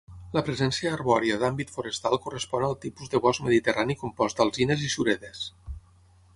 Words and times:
La 0.35 0.41
presència 0.45 0.93
arbòria 0.97 1.35
d'àmbit 1.43 1.73
forestal 1.75 2.17
correspon 2.25 2.65
al 2.69 2.75
tipus 2.87 3.13
de 3.13 3.23
bosc 3.27 3.47
mediterrani 3.49 3.99
compost 4.03 4.41
d'alzines 4.41 4.89
i 4.89 4.93
suredes. 4.99 5.49